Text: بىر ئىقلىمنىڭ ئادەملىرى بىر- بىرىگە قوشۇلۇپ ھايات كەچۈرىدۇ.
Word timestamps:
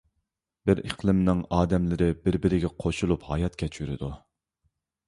بىر 0.69 0.79
ئىقلىمنىڭ 0.87 1.43
ئادەملىرى 1.57 2.09
بىر- 2.25 2.39
بىرىگە 2.47 2.75
قوشۇلۇپ 2.81 3.31
ھايات 3.33 3.63
كەچۈرىدۇ. 3.65 4.13